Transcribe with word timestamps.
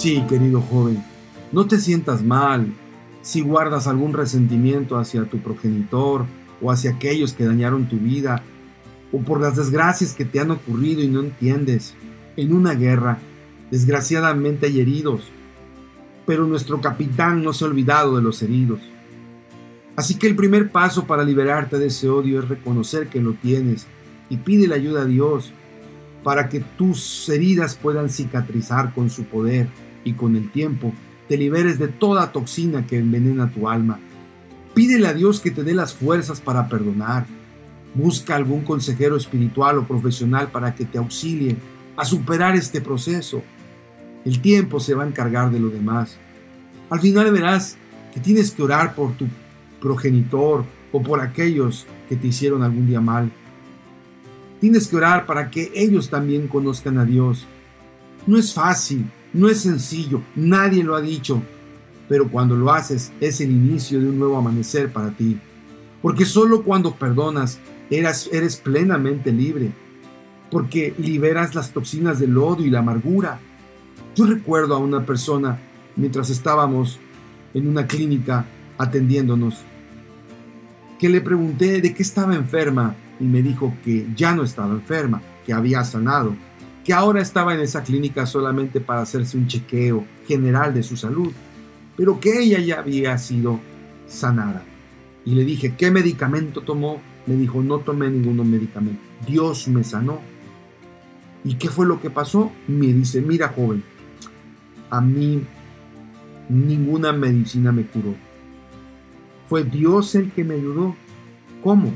Sí, 0.00 0.24
querido 0.26 0.62
joven, 0.62 1.04
no 1.52 1.66
te 1.66 1.76
sientas 1.76 2.22
mal 2.22 2.72
si 3.20 3.42
guardas 3.42 3.86
algún 3.86 4.14
resentimiento 4.14 4.96
hacia 4.96 5.26
tu 5.26 5.40
progenitor 5.40 6.24
o 6.62 6.70
hacia 6.72 6.92
aquellos 6.92 7.34
que 7.34 7.44
dañaron 7.44 7.86
tu 7.86 7.98
vida 7.98 8.42
o 9.12 9.20
por 9.20 9.42
las 9.42 9.56
desgracias 9.56 10.14
que 10.14 10.24
te 10.24 10.40
han 10.40 10.52
ocurrido 10.52 11.02
y 11.02 11.08
no 11.08 11.20
entiendes. 11.20 11.96
En 12.38 12.54
una 12.54 12.72
guerra, 12.72 13.18
desgraciadamente 13.70 14.68
hay 14.68 14.80
heridos, 14.80 15.24
pero 16.24 16.46
nuestro 16.46 16.80
capitán 16.80 17.44
no 17.44 17.52
se 17.52 17.66
ha 17.66 17.68
olvidado 17.68 18.16
de 18.16 18.22
los 18.22 18.42
heridos. 18.42 18.80
Así 19.96 20.14
que 20.14 20.28
el 20.28 20.34
primer 20.34 20.70
paso 20.70 21.06
para 21.06 21.24
liberarte 21.24 21.76
de 21.76 21.88
ese 21.88 22.08
odio 22.08 22.38
es 22.38 22.48
reconocer 22.48 23.08
que 23.08 23.20
lo 23.20 23.34
tienes 23.34 23.86
y 24.30 24.38
pide 24.38 24.66
la 24.66 24.76
ayuda 24.76 25.02
a 25.02 25.04
Dios 25.04 25.52
para 26.24 26.48
que 26.48 26.60
tus 26.60 27.28
heridas 27.28 27.74
puedan 27.74 28.08
cicatrizar 28.08 28.94
con 28.94 29.10
su 29.10 29.24
poder 29.24 29.68
y 30.04 30.14
con 30.14 30.36
el 30.36 30.50
tiempo 30.50 30.92
te 31.28 31.36
liberes 31.36 31.78
de 31.78 31.88
toda 31.88 32.32
toxina 32.32 32.86
que 32.86 32.98
envenena 32.98 33.50
tu 33.50 33.68
alma. 33.68 34.00
Pídele 34.74 35.06
a 35.08 35.14
Dios 35.14 35.40
que 35.40 35.50
te 35.50 35.62
dé 35.62 35.74
las 35.74 35.94
fuerzas 35.94 36.40
para 36.40 36.68
perdonar. 36.68 37.26
Busca 37.94 38.34
algún 38.34 38.62
consejero 38.62 39.16
espiritual 39.16 39.78
o 39.78 39.86
profesional 39.86 40.50
para 40.50 40.74
que 40.74 40.84
te 40.84 40.98
auxilie 40.98 41.56
a 41.96 42.04
superar 42.04 42.56
este 42.56 42.80
proceso. 42.80 43.42
El 44.24 44.40
tiempo 44.40 44.80
se 44.80 44.94
va 44.94 45.04
a 45.04 45.06
encargar 45.06 45.50
de 45.50 45.60
lo 45.60 45.70
demás. 45.70 46.18
Al 46.88 47.00
final 47.00 47.30
verás 47.32 47.76
que 48.12 48.20
tienes 48.20 48.50
que 48.50 48.62
orar 48.62 48.94
por 48.94 49.12
tu 49.14 49.26
progenitor 49.80 50.64
o 50.92 51.02
por 51.02 51.20
aquellos 51.20 51.86
que 52.08 52.16
te 52.16 52.28
hicieron 52.28 52.62
algún 52.62 52.86
día 52.86 53.00
mal. 53.00 53.30
Tienes 54.60 54.88
que 54.88 54.96
orar 54.96 55.26
para 55.26 55.50
que 55.50 55.70
ellos 55.74 56.10
también 56.10 56.48
conozcan 56.48 56.98
a 56.98 57.04
Dios. 57.04 57.46
No 58.26 58.36
es 58.36 58.52
fácil, 58.52 59.06
no 59.32 59.48
es 59.48 59.60
sencillo, 59.60 60.22
nadie 60.34 60.82
lo 60.82 60.96
ha 60.96 61.00
dicho, 61.00 61.42
pero 62.08 62.28
cuando 62.28 62.56
lo 62.56 62.72
haces 62.72 63.12
es 63.20 63.40
el 63.40 63.50
inicio 63.50 64.00
de 64.00 64.08
un 64.08 64.18
nuevo 64.18 64.36
amanecer 64.36 64.92
para 64.92 65.10
ti. 65.10 65.38
Porque 66.02 66.24
solo 66.24 66.62
cuando 66.62 66.94
perdonas 66.94 67.58
eres, 67.90 68.28
eres 68.32 68.56
plenamente 68.56 69.32
libre. 69.32 69.70
Porque 70.50 70.94
liberas 70.98 71.54
las 71.54 71.72
toxinas 71.72 72.18
del 72.18 72.36
odio 72.36 72.66
y 72.66 72.70
la 72.70 72.80
amargura. 72.80 73.38
Yo 74.16 74.26
recuerdo 74.26 74.74
a 74.74 74.78
una 74.78 75.06
persona 75.06 75.60
mientras 75.94 76.30
estábamos 76.30 76.98
en 77.54 77.68
una 77.68 77.86
clínica 77.86 78.46
atendiéndonos 78.78 79.62
que 80.98 81.08
le 81.08 81.20
pregunté 81.22 81.80
de 81.80 81.94
qué 81.94 82.02
estaba 82.02 82.34
enferma 82.34 82.94
y 83.18 83.24
me 83.24 83.42
dijo 83.42 83.74
que 83.84 84.06
ya 84.14 84.34
no 84.34 84.42
estaba 84.42 84.74
enferma, 84.74 85.22
que 85.46 85.52
había 85.52 85.82
sanado, 85.82 86.34
que 86.84 86.92
ahora 86.92 87.20
estaba 87.20 87.54
en 87.54 87.60
esa 87.60 87.82
clínica 87.82 88.26
solamente 88.26 88.80
para 88.80 89.02
hacerse 89.02 89.36
un 89.36 89.46
chequeo 89.46 90.04
general 90.26 90.74
de 90.74 90.82
su 90.82 90.96
salud, 90.96 91.32
pero 91.96 92.20
que 92.20 92.42
ella 92.42 92.58
ya 92.60 92.78
había 92.78 93.16
sido 93.18 93.60
sanada. 94.06 94.64
Y 95.24 95.34
le 95.34 95.44
dije, 95.44 95.74
¿qué 95.76 95.90
medicamento 95.90 96.62
tomó? 96.62 97.00
Me 97.26 97.36
dijo, 97.36 97.62
no 97.62 97.78
tomé 97.78 98.10
ningún 98.10 98.50
medicamento. 98.50 99.00
Dios 99.26 99.68
me 99.68 99.84
sanó. 99.84 100.20
¿Y 101.44 101.54
qué 101.54 101.68
fue 101.68 101.86
lo 101.86 102.00
que 102.00 102.10
pasó? 102.10 102.50
Me 102.66 102.86
dice, 102.86 103.20
mira 103.20 103.48
joven, 103.48 103.82
a 104.88 105.00
mí 105.00 105.42
ninguna 106.48 107.12
medicina 107.12 107.72
me 107.72 107.86
curó 107.86 108.14
fue 109.50 109.64
Dios 109.64 110.14
el 110.14 110.30
que 110.30 110.44
me 110.44 110.54
ayudó. 110.54 110.94
¿Cómo? 111.64 111.92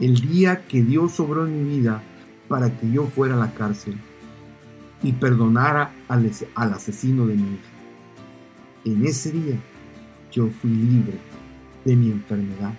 El 0.00 0.14
día 0.14 0.66
que 0.66 0.82
Dios 0.82 1.12
sobró 1.12 1.46
en 1.46 1.68
mi 1.68 1.76
vida 1.76 2.02
para 2.52 2.78
que 2.78 2.90
yo 2.92 3.06
fuera 3.06 3.32
a 3.32 3.38
la 3.38 3.54
cárcel 3.54 3.96
y 5.02 5.12
perdonara 5.12 5.94
al, 6.06 6.30
asesino 6.54 7.26
de 7.26 7.36
mi 7.36 7.54
hija. 7.54 7.70
En 8.84 9.06
ese 9.06 9.32
día 9.32 9.56
yo 10.30 10.48
fui 10.60 10.68
libre 10.68 11.18
de 11.86 11.96
mi 11.96 12.10
enfermedad, 12.10 12.74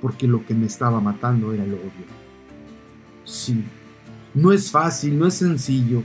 porque 0.00 0.28
lo 0.28 0.46
que 0.46 0.54
me 0.54 0.66
estaba 0.66 1.00
matando 1.00 1.52
era 1.52 1.64
el 1.64 1.74
odio. 1.74 2.06
Sí, 3.24 3.64
no 4.32 4.52
es 4.52 4.70
fácil, 4.70 5.18
no 5.18 5.26
es 5.26 5.34
sencillo, 5.34 6.04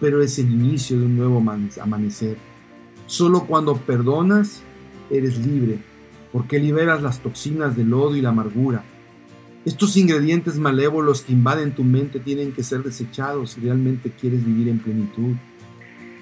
pero 0.00 0.22
es 0.22 0.38
el 0.38 0.50
inicio 0.50 0.98
de 0.98 1.04
un 1.04 1.18
nuevo 1.18 1.44
amanecer. 1.82 2.38
Solo 3.04 3.44
cuando 3.44 3.76
perdonas, 3.76 4.62
eres 5.10 5.36
libre 5.36 5.80
porque 6.32 6.58
liberas 6.58 7.02
las 7.02 7.20
toxinas 7.20 7.76
del 7.76 7.92
odio 7.92 8.16
y 8.16 8.22
la 8.22 8.30
amargura. 8.30 8.82
Estos 9.64 9.96
ingredientes 9.96 10.58
malévolos 10.58 11.22
que 11.22 11.32
invaden 11.32 11.74
tu 11.74 11.84
mente 11.84 12.18
tienen 12.18 12.52
que 12.52 12.64
ser 12.64 12.82
desechados 12.82 13.52
si 13.52 13.60
realmente 13.60 14.10
quieres 14.10 14.44
vivir 14.44 14.68
en 14.68 14.80
plenitud. 14.80 15.36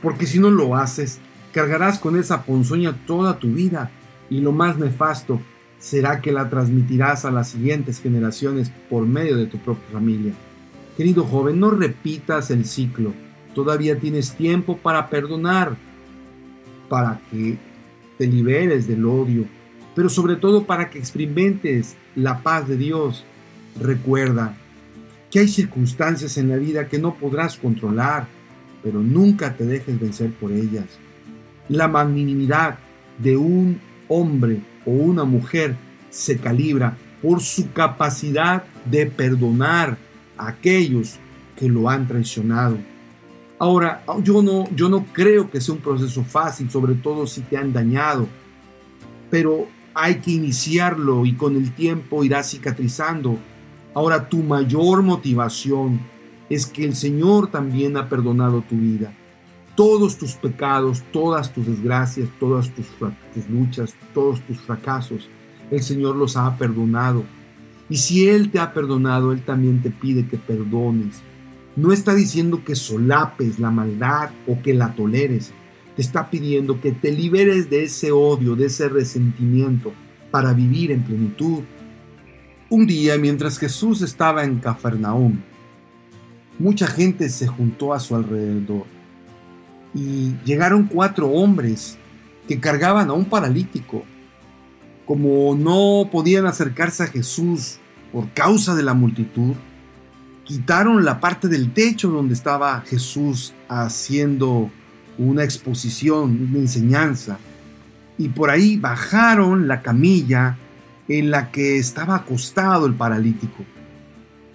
Porque 0.02 0.26
si 0.26 0.38
no 0.38 0.50
lo 0.50 0.76
haces, 0.76 1.20
cargarás 1.52 1.98
con 1.98 2.18
esa 2.18 2.42
ponzoña 2.44 2.98
toda 3.06 3.38
tu 3.38 3.52
vida 3.52 3.90
y 4.28 4.40
lo 4.40 4.52
más 4.52 4.78
nefasto 4.78 5.40
será 5.78 6.20
que 6.20 6.32
la 6.32 6.50
transmitirás 6.50 7.24
a 7.24 7.30
las 7.30 7.48
siguientes 7.48 8.00
generaciones 8.00 8.70
por 8.90 9.06
medio 9.06 9.36
de 9.36 9.46
tu 9.46 9.58
propia 9.58 9.88
familia. 9.90 10.32
Querido 10.96 11.24
joven, 11.24 11.58
no 11.58 11.70
repitas 11.70 12.50
el 12.50 12.66
ciclo. 12.66 13.14
Todavía 13.54 13.98
tienes 13.98 14.34
tiempo 14.34 14.76
para 14.76 15.08
perdonar, 15.08 15.76
para 16.90 17.20
que 17.30 17.58
te 18.18 18.26
liberes 18.26 18.86
del 18.86 19.06
odio, 19.06 19.46
pero 19.94 20.10
sobre 20.10 20.36
todo 20.36 20.64
para 20.64 20.90
que 20.90 20.98
experimentes 20.98 21.96
la 22.14 22.42
paz 22.42 22.68
de 22.68 22.76
Dios. 22.76 23.24
Recuerda 23.78 24.56
que 25.30 25.40
hay 25.40 25.48
circunstancias 25.48 26.36
en 26.38 26.48
la 26.48 26.56
vida 26.56 26.88
que 26.88 26.98
no 26.98 27.14
podrás 27.14 27.56
controlar, 27.56 28.26
pero 28.82 29.00
nunca 29.00 29.54
te 29.56 29.64
dejes 29.64 30.00
vencer 30.00 30.32
por 30.32 30.52
ellas. 30.52 30.86
La 31.68 31.86
magnanimidad 31.86 32.78
de 33.18 33.36
un 33.36 33.80
hombre 34.08 34.60
o 34.84 34.90
una 34.90 35.24
mujer 35.24 35.76
se 36.10 36.38
calibra 36.38 36.96
por 37.22 37.40
su 37.40 37.70
capacidad 37.72 38.64
de 38.84 39.06
perdonar 39.06 39.98
a 40.36 40.48
aquellos 40.48 41.16
que 41.56 41.68
lo 41.68 41.88
han 41.88 42.08
traicionado. 42.08 42.78
Ahora, 43.58 44.02
yo 44.22 44.42
no, 44.42 44.64
yo 44.74 44.88
no 44.88 45.04
creo 45.12 45.50
que 45.50 45.60
sea 45.60 45.74
un 45.74 45.82
proceso 45.82 46.24
fácil, 46.24 46.70
sobre 46.70 46.94
todo 46.94 47.26
si 47.26 47.42
te 47.42 47.58
han 47.58 47.74
dañado, 47.74 48.26
pero 49.30 49.68
hay 49.94 50.16
que 50.16 50.30
iniciarlo 50.30 51.26
y 51.26 51.34
con 51.34 51.56
el 51.56 51.72
tiempo 51.72 52.24
irá 52.24 52.42
cicatrizando. 52.42 53.38
Ahora 53.94 54.28
tu 54.28 54.38
mayor 54.38 55.02
motivación 55.02 56.00
es 56.48 56.66
que 56.66 56.84
el 56.84 56.94
Señor 56.94 57.48
también 57.48 57.96
ha 57.96 58.08
perdonado 58.08 58.62
tu 58.62 58.76
vida. 58.76 59.12
Todos 59.76 60.18
tus 60.18 60.34
pecados, 60.34 61.02
todas 61.12 61.52
tus 61.52 61.66
desgracias, 61.66 62.28
todas 62.38 62.70
tus, 62.74 62.86
luchas, 63.48 63.94
todos 64.12 64.40
tus 64.42 64.58
fracasos, 64.58 65.28
el 65.70 65.82
Señor 65.82 66.16
los 66.16 66.36
ha 66.36 66.56
perdonado. 66.56 67.24
Y 67.88 67.96
si 67.96 68.28
Él 68.28 68.50
te 68.50 68.58
ha 68.58 68.72
perdonado, 68.72 69.32
Él 69.32 69.42
también 69.42 69.80
te 69.80 69.90
pide 69.90 70.26
que 70.26 70.36
perdones. 70.36 71.22
No 71.76 71.92
está 71.92 72.14
diciendo 72.14 72.62
que 72.64 72.76
solapes 72.76 73.58
la 73.58 73.70
maldad 73.70 74.30
o 74.46 74.60
que 74.60 74.74
la 74.74 74.94
toleres, 74.94 75.52
te 75.96 76.02
está 76.02 76.30
pidiendo 76.30 76.80
que 76.80 76.92
te 76.92 77.10
liberes 77.10 77.70
de 77.70 77.84
ese 77.84 78.12
odio, 78.12 78.54
de 78.56 78.66
ese 78.66 78.88
resentimiento, 78.88 79.92
para 80.30 80.52
vivir 80.52 80.92
en 80.92 81.02
plenitud. 81.02 81.62
Un 82.72 82.86
día, 82.86 83.18
mientras 83.18 83.58
Jesús 83.58 84.00
estaba 84.00 84.44
en 84.44 84.60
Cafarnaúm, 84.60 85.40
mucha 86.56 86.86
gente 86.86 87.28
se 87.28 87.48
juntó 87.48 87.92
a 87.92 87.98
su 87.98 88.14
alrededor 88.14 88.84
y 89.92 90.36
llegaron 90.44 90.84
cuatro 90.84 91.30
hombres 91.30 91.98
que 92.46 92.60
cargaban 92.60 93.10
a 93.10 93.12
un 93.12 93.24
paralítico. 93.24 94.04
Como 95.04 95.56
no 95.56 96.10
podían 96.12 96.46
acercarse 96.46 97.02
a 97.02 97.06
Jesús 97.08 97.80
por 98.12 98.30
causa 98.34 98.76
de 98.76 98.84
la 98.84 98.94
multitud, 98.94 99.54
quitaron 100.44 101.04
la 101.04 101.18
parte 101.18 101.48
del 101.48 101.72
techo 101.72 102.08
donde 102.10 102.34
estaba 102.34 102.82
Jesús 102.82 103.52
haciendo 103.68 104.70
una 105.18 105.42
exposición, 105.42 106.48
una 106.50 106.60
enseñanza, 106.60 107.36
y 108.16 108.28
por 108.28 108.48
ahí 108.48 108.76
bajaron 108.76 109.66
la 109.66 109.82
camilla 109.82 110.56
en 111.18 111.32
la 111.32 111.50
que 111.50 111.76
estaba 111.76 112.14
acostado 112.14 112.86
el 112.86 112.94
paralítico. 112.94 113.64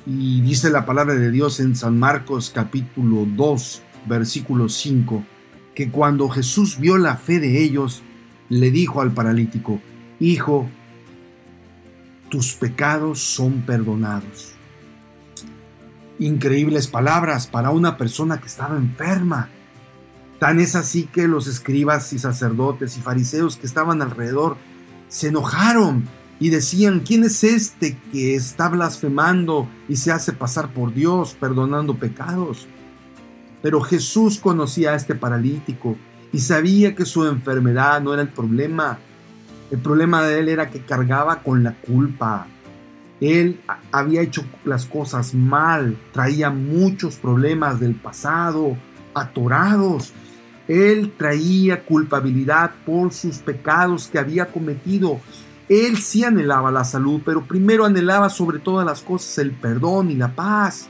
Y 0.05 0.39
dice 0.39 0.69
la 0.69 0.85
palabra 0.85 1.15
de 1.15 1.29
Dios 1.29 1.59
en 1.59 1.75
San 1.75 1.99
Marcos 1.99 2.49
capítulo 2.53 3.27
2, 3.27 3.81
versículo 4.05 4.69
5, 4.69 5.25
que 5.73 5.91
cuando 5.91 6.29
Jesús 6.29 6.79
vio 6.79 6.97
la 6.97 7.17
fe 7.17 7.39
de 7.39 7.61
ellos, 7.61 8.03
le 8.47 8.71
dijo 8.71 9.01
al 9.01 9.11
paralítico, 9.11 9.81
Hijo, 10.21 10.69
tus 12.29 12.53
pecados 12.53 13.19
son 13.19 13.63
perdonados. 13.63 14.53
Increíbles 16.19 16.87
palabras 16.87 17.47
para 17.47 17.71
una 17.71 17.97
persona 17.97 18.39
que 18.39 18.47
estaba 18.47 18.77
enferma, 18.77 19.49
Tan 20.39 20.59
es 20.59 20.75
así 20.75 21.03
que 21.03 21.29
los 21.29 21.47
escribas 21.47 22.11
y 22.11 22.19
sacerdotes 22.19 22.97
y 22.97 23.01
fariseos 23.01 23.55
que 23.55 23.65
estaban 23.65 24.01
alrededor 24.01 24.57
se 25.07 25.29
enojaron 25.29 26.09
y 26.39 26.49
decían, 26.49 27.01
¿quién 27.01 27.23
es 27.23 27.43
este 27.43 27.97
que 28.11 28.35
está 28.35 28.69
blasfemando 28.69 29.67
y 29.87 29.95
se 29.95 30.11
hace 30.11 30.33
pasar 30.33 30.73
por 30.73 30.93
Dios, 30.93 31.35
perdonando 31.39 31.95
pecados? 31.95 32.67
Pero 33.61 33.81
Jesús 33.81 34.39
conocía 34.39 34.91
a 34.91 34.95
este 34.95 35.15
paralítico 35.15 35.95
y 36.31 36.39
sabía 36.39 36.95
que 36.95 37.05
su 37.05 37.25
enfermedad 37.25 38.01
no 38.01 38.13
era 38.13 38.21
el 38.21 38.29
problema. 38.29 38.99
El 39.71 39.79
problema 39.79 40.21
de 40.23 40.39
él 40.39 40.49
era 40.49 40.69
que 40.69 40.81
cargaba 40.81 41.41
con 41.41 41.63
la 41.63 41.73
culpa. 41.73 42.47
Él 43.21 43.59
había 43.91 44.21
hecho 44.21 44.43
las 44.65 44.85
cosas 44.85 45.33
mal, 45.33 45.97
traía 46.11 46.49
muchos 46.49 47.15
problemas 47.15 47.79
del 47.79 47.95
pasado, 47.95 48.77
atorados. 49.13 50.11
Él 50.67 51.13
traía 51.17 51.85
culpabilidad 51.85 52.71
por 52.85 53.13
sus 53.13 53.37
pecados 53.37 54.07
que 54.07 54.19
había 54.19 54.47
cometido. 54.47 55.21
Él 55.67 55.97
sí 55.97 56.23
anhelaba 56.23 56.71
la 56.71 56.83
salud, 56.83 57.21
pero 57.25 57.45
primero 57.45 57.85
anhelaba 57.85 58.29
sobre 58.29 58.59
todas 58.59 58.85
las 58.85 59.01
cosas 59.01 59.37
el 59.39 59.51
perdón 59.51 60.11
y 60.11 60.15
la 60.15 60.35
paz. 60.35 60.89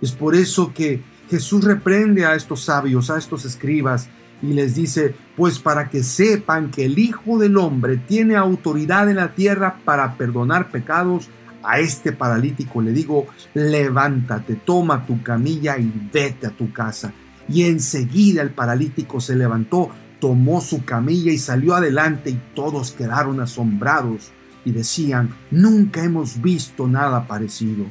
Es 0.00 0.12
por 0.12 0.34
eso 0.34 0.72
que 0.74 1.02
Jesús 1.28 1.64
reprende 1.64 2.26
a 2.26 2.34
estos 2.34 2.62
sabios, 2.64 3.10
a 3.10 3.18
estos 3.18 3.44
escribas, 3.44 4.08
y 4.42 4.54
les 4.54 4.74
dice, 4.74 5.14
pues 5.36 5.58
para 5.58 5.90
que 5.90 6.02
sepan 6.02 6.70
que 6.70 6.86
el 6.86 6.98
Hijo 6.98 7.38
del 7.38 7.56
Hombre 7.56 7.98
tiene 7.98 8.36
autoridad 8.36 9.08
en 9.08 9.16
la 9.16 9.34
tierra 9.34 9.78
para 9.84 10.16
perdonar 10.16 10.70
pecados, 10.70 11.28
a 11.62 11.78
este 11.78 12.12
paralítico 12.12 12.80
le 12.80 12.92
digo, 12.92 13.26
levántate, 13.54 14.56
toma 14.56 15.06
tu 15.06 15.22
camilla 15.22 15.78
y 15.78 15.92
vete 16.12 16.46
a 16.46 16.50
tu 16.50 16.72
casa. 16.72 17.12
Y 17.48 17.64
enseguida 17.64 18.42
el 18.42 18.50
paralítico 18.50 19.20
se 19.20 19.36
levantó, 19.36 19.90
tomó 20.20 20.60
su 20.60 20.84
camilla 20.84 21.32
y 21.32 21.38
salió 21.38 21.74
adelante 21.74 22.30
y 22.30 22.40
todos 22.54 22.92
quedaron 22.92 23.40
asombrados 23.40 24.30
y 24.64 24.72
decían, 24.72 25.34
nunca 25.50 26.04
hemos 26.04 26.40
visto 26.40 26.86
nada 26.86 27.26
parecido. 27.26 27.86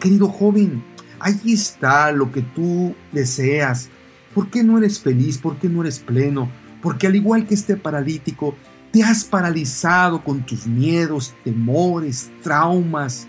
Querido 0.00 0.28
joven, 0.28 0.82
allí 1.18 1.52
está 1.52 2.12
lo 2.12 2.30
que 2.32 2.42
tú 2.42 2.94
deseas. 3.12 3.88
¿Por 4.34 4.50
qué 4.50 4.62
no 4.62 4.78
eres 4.78 5.00
feliz? 5.00 5.38
¿Por 5.38 5.56
qué 5.56 5.68
no 5.68 5.82
eres 5.82 5.98
pleno? 5.98 6.50
Porque 6.82 7.06
al 7.06 7.16
igual 7.16 7.46
que 7.46 7.54
este 7.54 7.76
paralítico, 7.76 8.54
te 8.90 9.02
has 9.02 9.24
paralizado 9.24 10.22
con 10.24 10.44
tus 10.44 10.66
miedos, 10.66 11.34
temores, 11.44 12.30
traumas, 12.42 13.28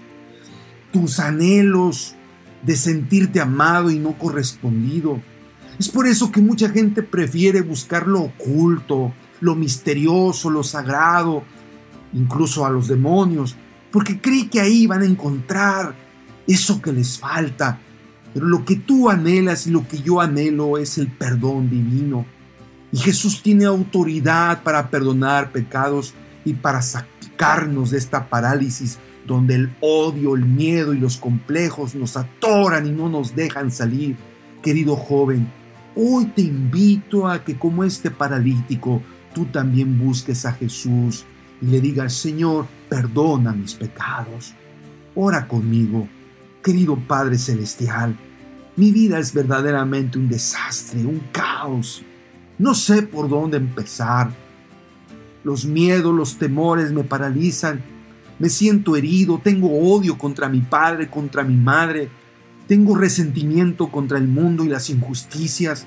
tus 0.92 1.20
anhelos 1.20 2.16
de 2.64 2.76
sentirte 2.76 3.40
amado 3.40 3.92
y 3.92 4.00
no 4.00 4.18
correspondido. 4.18 5.22
Es 5.82 5.90
por 5.90 6.06
eso 6.06 6.32
que 6.32 6.42
mucha 6.42 6.70
gente 6.70 7.02
prefiere 7.02 7.62
buscar 7.62 8.06
lo 8.06 8.22
oculto, 8.22 9.12
lo 9.40 9.56
misterioso, 9.56 10.52
lo 10.52 10.62
sagrado, 10.62 11.42
incluso 12.14 12.68
a 12.68 12.70
los 12.70 12.88
demonios, 12.88 13.56
porque 13.92 14.22
cree 14.22 14.48
que 14.48 14.60
ahí 14.60 14.86
van 14.86 15.02
a 15.02 15.08
encontrar 15.08 15.96
eso 16.46 16.80
que 16.84 16.94
les 16.94 17.18
falta. 17.18 17.80
Pero 18.32 18.46
lo 18.46 18.64
que 18.64 18.76
tú 18.76 19.10
anhelas 19.10 19.66
y 19.66 19.72
lo 19.72 19.88
que 19.88 20.00
yo 20.04 20.22
anhelo 20.22 20.78
es 20.78 21.00
el 21.00 21.08
perdón 21.08 21.72
divino. 21.72 22.28
Y 22.92 22.98
Jesús 23.00 23.42
tiene 23.42 23.66
autoridad 23.66 24.62
para 24.62 24.92
perdonar 24.92 25.52
pecados 25.52 26.14
y 26.46 26.54
para 26.54 26.84
sacarnos 26.84 27.90
de 27.90 27.98
esta 27.98 28.30
parálisis 28.30 29.00
donde 29.26 29.56
el 29.56 29.76
odio, 29.82 30.36
el 30.36 30.46
miedo 30.46 30.94
y 30.94 31.00
los 31.00 31.18
complejos 31.18 31.96
nos 31.96 32.18
atoran 32.18 32.86
y 32.86 32.92
no 32.92 33.10
nos 33.10 33.36
dejan 33.36 33.72
salir. 33.72 34.16
Querido 34.62 34.96
joven, 34.96 35.52
Hoy 35.96 36.26
te 36.28 36.42
invito 36.42 37.28
a 37.28 37.44
que 37.44 37.58
como 37.58 37.84
este 37.84 38.12
paralítico, 38.12 39.02
tú 39.36 39.46
también 39.46 40.00
busques 40.00 40.46
a 40.46 40.54
Jesús 40.54 41.26
y 41.62 41.66
le 41.66 41.82
digas, 41.82 42.14
Señor, 42.14 42.66
perdona 42.88 43.52
mis 43.52 43.74
pecados. 43.74 44.54
Ora 45.16 45.50
conmigo, 45.50 46.08
querido 46.64 46.96
Padre 46.96 47.38
Celestial. 47.38 48.16
Mi 48.78 48.94
vida 48.94 49.20
es 49.20 49.34
verdaderamente 49.34 50.18
un 50.18 50.30
desastre, 50.30 51.06
un 51.06 51.20
caos. 51.34 52.04
No 52.58 52.74
sé 52.74 53.02
por 53.04 53.28
dónde 53.28 53.58
empezar. 53.58 54.32
Los 55.44 55.66
miedos, 55.66 56.16
los 56.16 56.38
temores 56.38 56.94
me 56.94 57.04
paralizan. 57.04 57.82
Me 58.40 58.48
siento 58.48 58.96
herido, 58.96 59.42
tengo 59.44 59.70
odio 59.78 60.18
contra 60.18 60.48
mi 60.48 60.62
padre, 60.62 61.10
contra 61.10 61.44
mi 61.44 61.58
madre 61.58 62.10
tengo 62.72 62.96
resentimiento 62.96 63.90
contra 63.90 64.18
el 64.18 64.30
mundo 64.30 64.64
y 64.64 64.70
las 64.70 64.90
injusticias. 64.90 65.86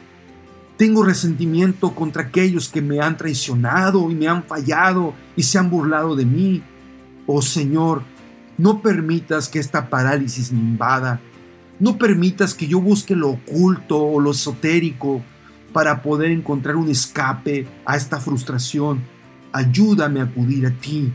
Tengo 0.77 1.03
resentimiento 1.03 1.95
contra 1.95 2.25
aquellos 2.25 2.69
que 2.69 2.83
me 2.83 3.01
han 3.01 3.17
traicionado 3.17 4.11
y 4.11 4.15
me 4.15 4.29
han 4.29 4.45
fallado 4.45 5.15
y 5.35 5.45
se 5.45 5.57
han 5.57 5.71
burlado 5.71 6.15
de 6.15 6.27
mí. 6.27 6.63
Oh 7.27 7.41
Señor, 7.41 8.03
no 8.59 8.83
permitas 8.83 9.49
que 9.49 9.61
esta 9.61 9.89
parálisis 9.89 10.53
me 10.53 10.59
invada. 10.59 11.21
No 11.81 11.97
permitas 11.97 12.53
que 12.53 12.67
yo 12.67 12.83
busque 12.83 13.17
lo 13.17 13.31
oculto 13.31 14.03
o 14.03 14.21
lo 14.21 14.33
esotérico 14.33 15.23
para 15.73 16.03
poder 16.03 16.33
encontrar 16.33 16.77
un 16.77 16.91
escape 16.91 17.67
a 17.87 17.97
esta 17.97 18.21
frustración. 18.21 19.01
Ayúdame 19.55 20.21
a 20.21 20.25
acudir 20.25 20.67
a 20.67 20.71
ti 20.71 21.11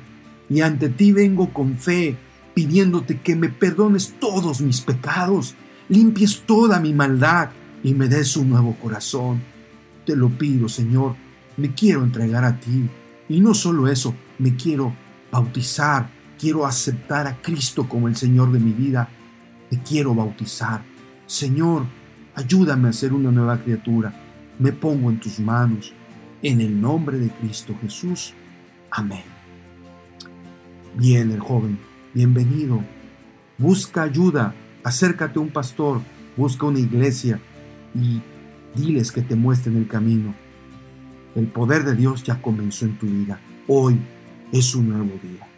y 0.49 0.61
ante 0.61 0.89
ti 0.89 1.11
vengo 1.11 1.53
con 1.53 1.77
fe 1.77 2.17
pidiéndote 2.53 3.19
que 3.19 3.35
me 3.35 3.49
perdones 3.49 4.15
todos 4.19 4.61
mis 4.61 4.81
pecados, 4.81 5.55
limpies 5.87 6.41
toda 6.45 6.79
mi 6.79 6.93
maldad 6.93 7.49
y 7.83 7.93
me 7.93 8.07
des 8.07 8.35
un 8.37 8.49
nuevo 8.49 8.75
corazón. 8.75 9.41
Te 10.05 10.15
lo 10.15 10.29
pido, 10.29 10.69
Señor, 10.69 11.15
me 11.57 11.73
quiero 11.73 12.03
entregar 12.03 12.43
a 12.43 12.59
ti. 12.59 12.89
Y 13.27 13.41
no 13.41 13.53
solo 13.53 13.87
eso, 13.87 14.15
me 14.39 14.55
quiero 14.55 14.93
bautizar, 15.31 16.09
quiero 16.39 16.65
aceptar 16.65 17.27
a 17.27 17.41
Cristo 17.41 17.87
como 17.87 18.07
el 18.07 18.15
Señor 18.15 18.51
de 18.51 18.59
mi 18.59 18.71
vida. 18.71 19.09
Te 19.69 19.79
quiero 19.79 20.15
bautizar. 20.15 20.81
Señor, 21.27 21.85
ayúdame 22.35 22.89
a 22.89 22.93
ser 22.93 23.13
una 23.13 23.31
nueva 23.31 23.61
criatura. 23.61 24.13
Me 24.57 24.71
pongo 24.71 25.09
en 25.09 25.19
tus 25.19 25.39
manos. 25.39 25.93
En 26.41 26.61
el 26.61 26.79
nombre 26.81 27.19
de 27.19 27.29
Cristo 27.29 27.75
Jesús. 27.81 28.33
Amén. 28.89 29.23
Bien, 30.95 31.29
el 31.31 31.39
joven 31.39 31.77
bienvenido. 32.13 32.83
Busca 33.57 34.03
ayuda, 34.03 34.55
acércate 34.83 35.39
a 35.39 35.41
un 35.41 35.49
pastor, 35.49 36.01
busca 36.37 36.65
una 36.65 36.79
iglesia 36.79 37.39
y 37.93 38.21
diles 38.79 39.11
que 39.11 39.21
te 39.21 39.35
muestren 39.35 39.77
el 39.77 39.87
camino. 39.87 40.33
El 41.35 41.47
poder 41.47 41.83
de 41.83 41.95
Dios 41.95 42.23
ya 42.23 42.41
comenzó 42.41 42.85
en 42.85 42.97
tu 42.97 43.05
vida. 43.05 43.39
Hoy 43.67 43.99
es 44.51 44.73
un 44.75 44.89
nuevo 44.89 45.11
día. 45.21 45.48